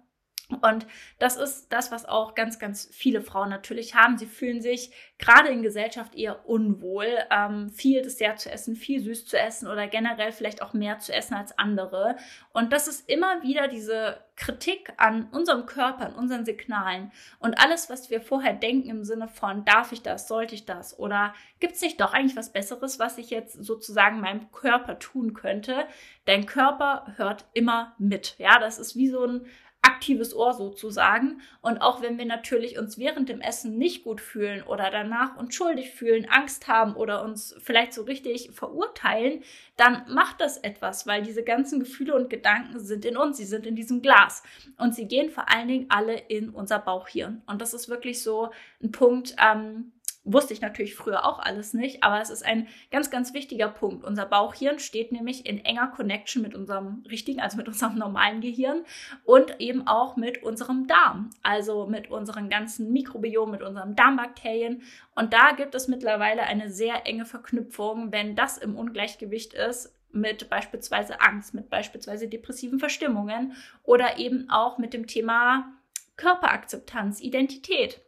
[0.61, 0.85] Und
[1.17, 4.17] das ist das, was auch ganz, ganz viele Frauen natürlich haben.
[4.17, 9.25] Sie fühlen sich gerade in Gesellschaft eher unwohl, ähm, viel Dessert zu essen, viel süß
[9.25, 12.17] zu essen oder generell vielleicht auch mehr zu essen als andere.
[12.53, 17.11] Und das ist immer wieder diese Kritik an unserem Körper, an unseren Signalen.
[17.39, 20.99] Und alles, was wir vorher denken im Sinne von, darf ich das, sollte ich das
[20.99, 25.33] oder gibt es nicht doch eigentlich was Besseres, was ich jetzt sozusagen meinem Körper tun
[25.33, 25.85] könnte?
[26.25, 28.35] Dein Körper hört immer mit.
[28.37, 29.45] Ja, das ist wie so ein
[29.85, 31.41] aktives Ohr sozusagen.
[31.61, 35.55] Und auch wenn wir natürlich uns während dem Essen nicht gut fühlen oder danach uns
[35.55, 39.43] schuldig fühlen, Angst haben oder uns vielleicht so richtig verurteilen,
[39.77, 43.65] dann macht das etwas, weil diese ganzen Gefühle und Gedanken sind in uns, sie sind
[43.65, 44.43] in diesem Glas.
[44.77, 47.41] Und sie gehen vor allen Dingen alle in unser Bauchhirn.
[47.45, 49.91] Und das ist wirklich so ein Punkt, ähm,
[50.27, 54.03] Wusste ich natürlich früher auch alles nicht, aber es ist ein ganz, ganz wichtiger Punkt.
[54.03, 58.85] Unser Bauchhirn steht nämlich in enger Connection mit unserem richtigen, also mit unserem normalen Gehirn
[59.23, 64.81] und eben auch mit unserem Darm, also mit unseren ganzen Mikrobiom, mit unseren Darmbakterien.
[65.13, 70.49] Und da gibt es mittlerweile eine sehr enge Verknüpfung, wenn das im Ungleichgewicht ist, mit
[70.49, 75.71] beispielsweise Angst, mit beispielsweise depressiven Verstimmungen oder eben auch mit dem Thema
[76.17, 78.01] Körperakzeptanz, Identität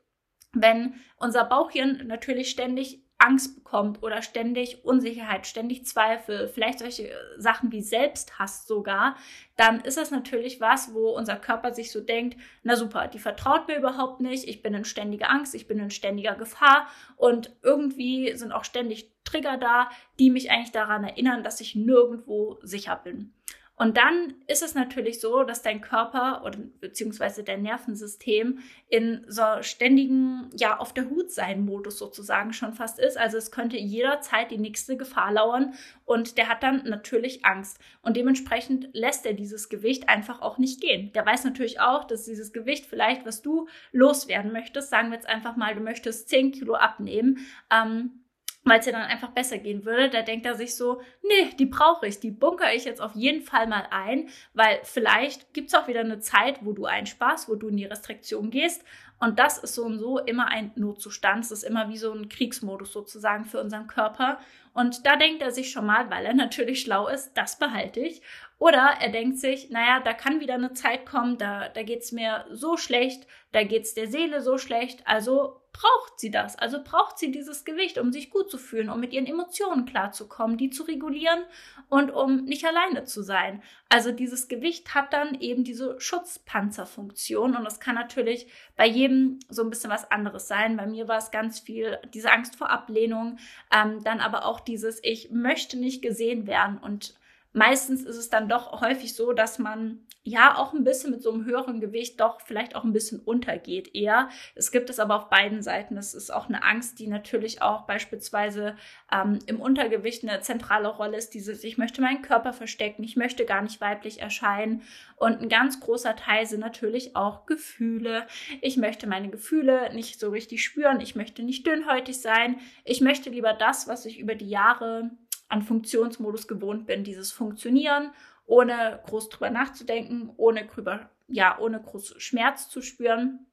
[0.62, 7.72] wenn unser Bauchhirn natürlich ständig Angst bekommt oder ständig Unsicherheit, ständig Zweifel, vielleicht solche Sachen
[7.72, 9.16] wie Selbsthass sogar,
[9.56, 13.68] dann ist das natürlich was, wo unser Körper sich so denkt, na super, die vertraut
[13.68, 18.36] mir überhaupt nicht, ich bin in ständiger Angst, ich bin in ständiger Gefahr und irgendwie
[18.36, 19.90] sind auch ständig Trigger da,
[20.20, 23.34] die mich eigentlich daran erinnern, dass ich nirgendwo sicher bin.
[23.80, 28.58] Und dann ist es natürlich so, dass dein Körper oder beziehungsweise dein Nervensystem
[28.90, 33.18] in so ständigen, ja, auf der Hut sein Modus sozusagen schon fast ist.
[33.18, 37.80] Also es könnte jederzeit die nächste Gefahr lauern und der hat dann natürlich Angst.
[38.02, 41.14] Und dementsprechend lässt er dieses Gewicht einfach auch nicht gehen.
[41.14, 45.30] Der weiß natürlich auch, dass dieses Gewicht vielleicht, was du loswerden möchtest, sagen wir jetzt
[45.30, 48.24] einfach mal, du möchtest 10 Kilo abnehmen, ähm,
[48.70, 50.10] weil es ja dann einfach besser gehen würde.
[50.10, 53.42] Da denkt er sich so, nee, die brauche ich, die bunkere ich jetzt auf jeden
[53.42, 57.56] Fall mal ein, weil vielleicht gibt es auch wieder eine Zeit, wo du einsparst, wo
[57.56, 58.84] du in die Restriktion gehst.
[59.20, 61.44] Und das ist so und so immer ein Notzustand.
[61.44, 64.40] Es ist immer wie so ein Kriegsmodus sozusagen für unseren Körper.
[64.74, 68.22] Und da denkt er sich schon mal, weil er natürlich schlau ist, das behalte ich.
[68.60, 72.46] Oder er denkt sich, naja, da kann wieder eine Zeit kommen, da, da es mir
[72.52, 76.58] so schlecht, da geht es der Seele so schlecht, also braucht sie das.
[76.58, 80.58] Also braucht sie dieses Gewicht, um sich gut zu fühlen, um mit ihren Emotionen klarzukommen,
[80.58, 81.44] die zu regulieren
[81.88, 83.62] und um nicht alleine zu sein.
[83.88, 89.62] Also dieses Gewicht hat dann eben diese Schutzpanzerfunktion und das kann natürlich bei jedem so
[89.62, 90.78] ein bisschen was anderes sein.
[90.78, 93.38] Bei mir war es ganz viel diese Angst vor Ablehnung,
[93.72, 97.14] ähm, dann aber auch dieses Ich möchte nicht gesehen werden und
[97.58, 101.32] meistens ist es dann doch häufig so, dass man ja auch ein bisschen mit so
[101.32, 104.30] einem höheren Gewicht doch vielleicht auch ein bisschen untergeht eher.
[104.56, 105.96] Es gibt es aber auf beiden Seiten.
[105.96, 108.76] Das ist auch eine Angst, die natürlich auch beispielsweise
[109.12, 111.34] ähm, im Untergewicht eine zentrale Rolle ist.
[111.34, 114.82] Dieses, ich möchte meinen Körper verstecken, ich möchte gar nicht weiblich erscheinen.
[115.16, 118.28] Und ein ganz großer Teil sind natürlich auch Gefühle.
[118.62, 121.00] Ich möchte meine Gefühle nicht so richtig spüren.
[121.00, 122.58] Ich möchte nicht dünnhäutig sein.
[122.84, 125.12] Ich möchte lieber das, was ich über die Jahre
[125.50, 128.12] an Funktionsmodus gewohnt bin, dieses Funktionieren,
[128.46, 133.48] ohne groß drüber nachzudenken, ohne drüber, ja, ohne groß Schmerz zu spüren.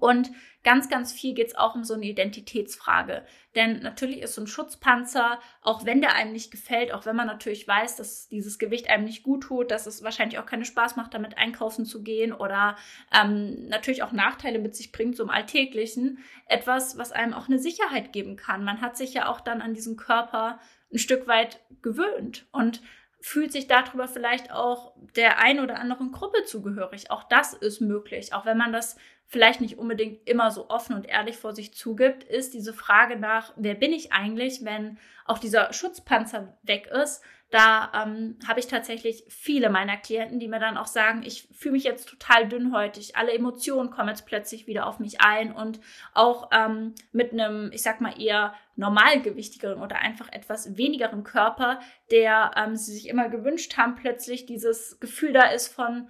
[0.00, 0.30] Und
[0.64, 3.24] ganz, ganz viel geht es auch um so eine Identitätsfrage.
[3.54, 7.26] Denn natürlich ist so ein Schutzpanzer, auch wenn der einem nicht gefällt, auch wenn man
[7.26, 10.96] natürlich weiß, dass dieses Gewicht einem nicht gut tut, dass es wahrscheinlich auch keinen Spaß
[10.96, 12.76] macht, damit einkaufen zu gehen oder
[13.18, 17.58] ähm, natürlich auch Nachteile mit sich bringt, so im Alltäglichen, etwas, was einem auch eine
[17.58, 18.64] Sicherheit geben kann.
[18.64, 20.60] Man hat sich ja auch dann an diesen Körper
[20.92, 22.82] ein Stück weit gewöhnt und
[23.20, 27.10] fühlt sich darüber vielleicht auch der ein oder anderen Gruppe zugehörig.
[27.10, 28.96] Auch das ist möglich, auch wenn man das
[29.28, 33.52] vielleicht nicht unbedingt immer so offen und ehrlich vor sich zugibt, ist diese Frage nach,
[33.56, 37.22] wer bin ich eigentlich, wenn auch dieser Schutzpanzer weg ist.
[37.50, 41.72] Da ähm, habe ich tatsächlich viele meiner Klienten, die mir dann auch sagen, ich fühle
[41.72, 45.80] mich jetzt total dünnhäutig, alle Emotionen kommen jetzt plötzlich wieder auf mich ein und
[46.14, 52.52] auch ähm, mit einem, ich sag mal eher normalgewichtigeren oder einfach etwas wenigeren Körper, der
[52.56, 56.08] ähm, sie sich immer gewünscht haben, plötzlich dieses Gefühl da ist von,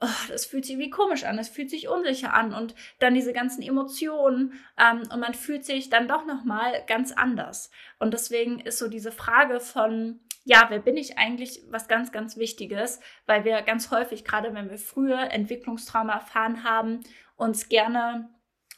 [0.00, 3.32] oh, das fühlt sich irgendwie komisch an, das fühlt sich unsicher an und dann diese
[3.32, 7.70] ganzen Emotionen ähm, und man fühlt sich dann doch nochmal ganz anders.
[7.98, 12.36] Und deswegen ist so diese Frage von, ja, wer bin ich eigentlich, was ganz, ganz
[12.36, 17.00] Wichtiges, weil wir ganz häufig, gerade wenn wir früher Entwicklungstrauma erfahren haben,
[17.36, 18.28] uns gerne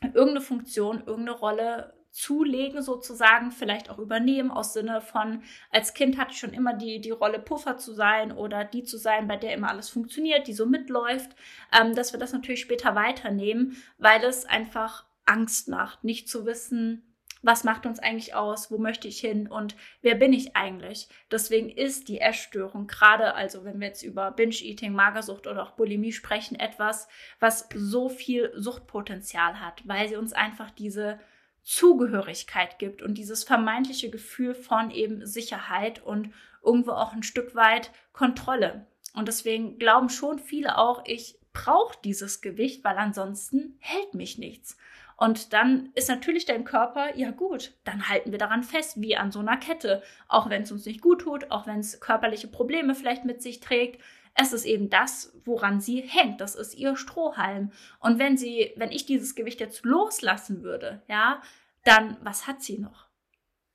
[0.03, 6.33] irgendeine Funktion, irgendeine Rolle zulegen sozusagen, vielleicht auch übernehmen aus Sinne von, als Kind hatte
[6.33, 9.53] ich schon immer die, die Rolle Puffer zu sein oder die zu sein, bei der
[9.53, 11.37] immer alles funktioniert, die so mitläuft,
[11.79, 17.03] ähm, dass wir das natürlich später weiternehmen, weil es einfach Angst macht, nicht zu wissen,
[17.43, 21.09] was macht uns eigentlich aus, wo möchte ich hin und wer bin ich eigentlich.
[21.31, 26.13] Deswegen ist die Essstörung gerade, also wenn wir jetzt über Binge-Eating, Magersucht oder auch Bulimie
[26.13, 27.09] sprechen, etwas,
[27.41, 31.21] was so viel Suchtpotenzial hat, weil sie uns einfach diese
[31.67, 36.33] Zugehörigkeit gibt und dieses vermeintliche Gefühl von eben Sicherheit und
[36.65, 38.87] irgendwo auch ein Stück weit Kontrolle.
[39.15, 44.77] Und deswegen glauben schon viele auch, ich brauche dieses Gewicht, weil ansonsten hält mich nichts.
[45.17, 49.33] Und dann ist natürlich dein Körper, ja gut, dann halten wir daran fest, wie an
[49.33, 50.05] so einer Kette.
[50.29, 53.59] Auch wenn es uns nicht gut tut, auch wenn es körperliche Probleme vielleicht mit sich
[53.59, 54.01] trägt,
[54.37, 56.41] es ist eben das, woran sie hängt.
[56.41, 57.73] Das ist ihr Strohhalm.
[58.01, 61.43] Und wenn sie, wenn ich dieses Gewicht jetzt loslassen würde, ja,
[61.85, 63.07] dann was hat sie noch?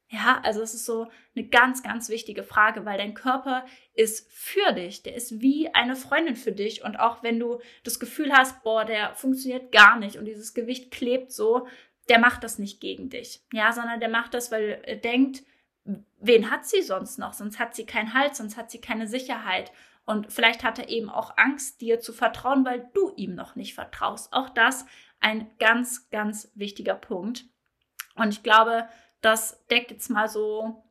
[0.09, 4.73] Ja, also es ist so eine ganz, ganz wichtige Frage, weil dein Körper ist für
[4.73, 6.83] dich, der ist wie eine Freundin für dich.
[6.83, 10.91] Und auch wenn du das Gefühl hast, boah, der funktioniert gar nicht und dieses Gewicht
[10.91, 11.65] klebt so,
[12.09, 13.41] der macht das nicht gegen dich.
[13.53, 15.43] Ja, sondern der macht das, weil er denkt,
[16.19, 17.31] wen hat sie sonst noch?
[17.31, 19.71] Sonst hat sie keinen Halt, sonst hat sie keine Sicherheit.
[20.05, 23.75] Und vielleicht hat er eben auch Angst, dir zu vertrauen, weil du ihm noch nicht
[23.75, 24.33] vertraust.
[24.33, 24.85] Auch das
[25.19, 27.45] ein ganz, ganz wichtiger Punkt.
[28.15, 28.87] Und ich glaube,
[29.21, 30.83] das deckt jetzt mal so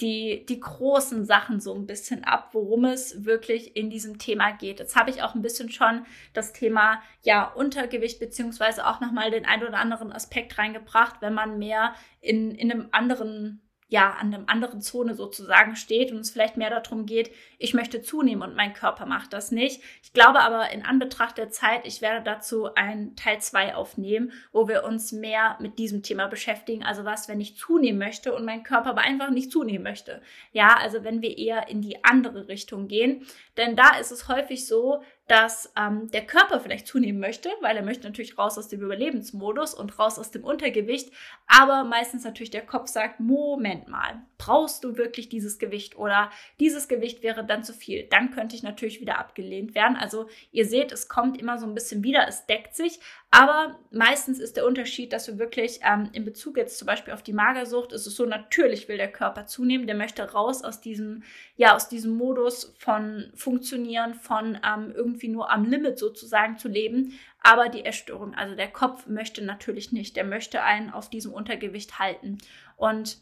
[0.00, 4.78] die, die großen Sachen so ein bisschen ab, worum es wirklich in diesem Thema geht.
[4.78, 9.44] Jetzt habe ich auch ein bisschen schon das Thema ja Untergewicht beziehungsweise auch nochmal den
[9.44, 14.44] ein oder anderen Aspekt reingebracht, wenn man mehr in, in einem anderen ja, an einem
[14.48, 18.74] anderen Zone sozusagen steht und es vielleicht mehr darum geht, ich möchte zunehmen und mein
[18.74, 19.82] Körper macht das nicht.
[20.02, 24.68] Ich glaube aber in Anbetracht der Zeit, ich werde dazu ein Teil 2 aufnehmen, wo
[24.68, 26.84] wir uns mehr mit diesem Thema beschäftigen.
[26.84, 30.20] Also was, wenn ich zunehmen möchte und mein Körper aber einfach nicht zunehmen möchte.
[30.52, 33.26] Ja, also wenn wir eher in die andere Richtung gehen.
[33.56, 37.82] Denn da ist es häufig so, dass ähm, der Körper vielleicht zunehmen möchte, weil er
[37.82, 41.12] möchte natürlich raus aus dem Überlebensmodus und raus aus dem Untergewicht,
[41.46, 46.88] aber meistens natürlich der Kopf sagt, Moment mal, brauchst du wirklich dieses Gewicht oder dieses
[46.88, 49.96] Gewicht wäre dann zu viel, dann könnte ich natürlich wieder abgelehnt werden.
[49.96, 52.98] Also ihr seht, es kommt immer so ein bisschen wieder, es deckt sich,
[53.30, 57.22] aber meistens ist der Unterschied, dass wir wirklich ähm, in Bezug jetzt zum Beispiel auf
[57.22, 61.22] die Magersucht, ist es so, natürlich will der Körper zunehmen, der möchte raus aus diesem,
[61.56, 67.18] ja, aus diesem Modus von funktionieren, von ähm, irgendwie nur am Limit sozusagen zu leben.
[67.42, 71.98] Aber die Essstörung, also der Kopf möchte natürlich nicht, der möchte einen auf diesem Untergewicht
[71.98, 72.38] halten.
[72.76, 73.18] Und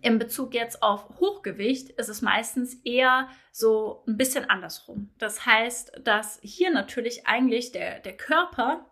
[0.00, 5.10] in Bezug jetzt auf Hochgewicht ist es meistens eher so ein bisschen andersrum.
[5.18, 8.86] Das heißt, dass hier natürlich eigentlich der, der Körper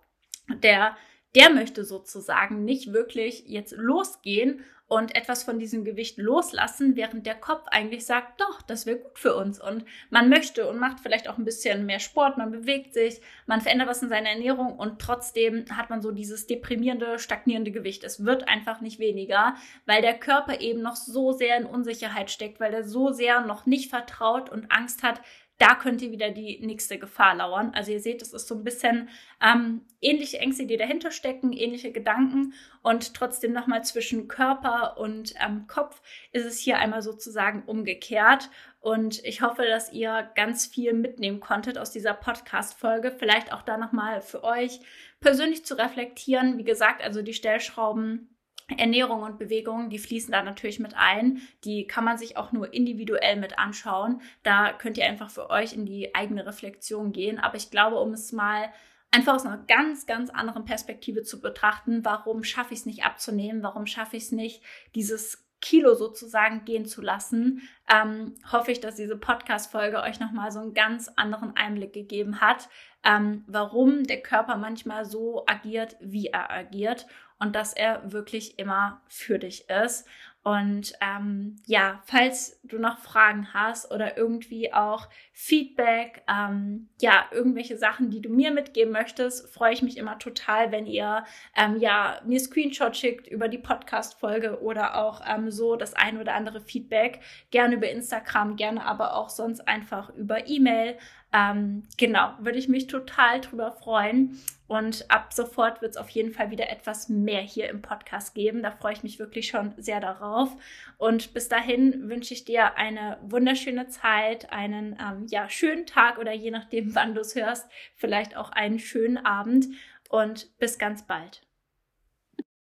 [0.48, 0.96] der,
[1.34, 7.34] der möchte sozusagen nicht wirklich jetzt losgehen und etwas von diesem Gewicht loslassen, während der
[7.34, 9.58] Kopf eigentlich sagt, doch, das wäre gut für uns.
[9.58, 13.62] Und man möchte und macht vielleicht auch ein bisschen mehr Sport, man bewegt sich, man
[13.62, 18.04] verändert was in seiner Ernährung und trotzdem hat man so dieses deprimierende, stagnierende Gewicht.
[18.04, 19.54] Es wird einfach nicht weniger,
[19.86, 23.64] weil der Körper eben noch so sehr in Unsicherheit steckt, weil er so sehr noch
[23.64, 25.22] nicht vertraut und Angst hat,
[25.62, 27.70] da könnte wieder die nächste Gefahr lauern.
[27.72, 29.08] Also ihr seht, es ist so ein bisschen
[29.40, 35.68] ähm, ähnliche Ängste, die dahinter stecken, ähnliche Gedanken und trotzdem nochmal zwischen Körper und ähm,
[35.68, 38.50] Kopf ist es hier einmal sozusagen umgekehrt.
[38.80, 43.12] Und ich hoffe, dass ihr ganz viel mitnehmen konntet aus dieser Podcast-Folge.
[43.12, 44.80] Vielleicht auch da nochmal für euch
[45.20, 46.58] persönlich zu reflektieren.
[46.58, 48.36] Wie gesagt, also die Stellschrauben
[48.76, 51.42] Ernährung und Bewegung, die fließen da natürlich mit ein.
[51.64, 54.20] Die kann man sich auch nur individuell mit anschauen.
[54.42, 57.38] Da könnt ihr einfach für euch in die eigene Reflexion gehen.
[57.38, 58.72] Aber ich glaube, um es mal
[59.10, 63.62] einfach aus einer ganz, ganz anderen Perspektive zu betrachten, warum schaffe ich es nicht abzunehmen?
[63.62, 64.62] Warum schaffe ich es nicht,
[64.94, 70.58] dieses Kilo sozusagen gehen zu lassen, ähm, hoffe ich, dass diese Podcast-Folge euch nochmal so
[70.58, 72.68] einen ganz anderen Einblick gegeben hat,
[73.04, 77.06] ähm, warum der Körper manchmal so agiert, wie er agiert
[77.42, 80.06] und dass er wirklich immer für dich ist.
[80.44, 87.76] Und ähm, ja, falls du noch Fragen hast oder irgendwie auch Feedback, ähm, ja, irgendwelche
[87.76, 91.24] Sachen, die du mir mitgeben möchtest, freue ich mich immer total, wenn ihr
[91.56, 96.34] ähm, ja mir Screenshot schickt über die Podcast-Folge oder auch ähm, so das ein oder
[96.34, 97.20] andere Feedback.
[97.52, 100.96] Gerne über Instagram, gerne aber auch sonst einfach über E-Mail.
[101.32, 104.40] Ähm, genau, würde ich mich total drüber freuen.
[104.72, 108.62] Und ab sofort wird es auf jeden Fall wieder etwas mehr hier im Podcast geben.
[108.62, 110.48] Da freue ich mich wirklich schon sehr darauf.
[110.96, 116.32] Und bis dahin wünsche ich dir eine wunderschöne Zeit, einen ähm, ja, schönen Tag oder
[116.32, 119.66] je nachdem, wann du es hörst, vielleicht auch einen schönen Abend.
[120.08, 121.42] Und bis ganz bald.